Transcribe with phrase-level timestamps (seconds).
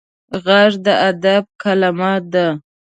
[0.43, 2.45] غږ د ادب قلمه ده